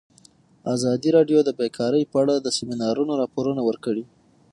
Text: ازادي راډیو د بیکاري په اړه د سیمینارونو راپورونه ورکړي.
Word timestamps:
ازادي 0.75 1.09
راډیو 1.17 1.39
د 1.43 1.49
بیکاري 1.59 2.03
په 2.11 2.17
اړه 2.23 2.35
د 2.39 2.47
سیمینارونو 2.57 3.13
راپورونه 3.21 3.61
ورکړي. 3.65 4.03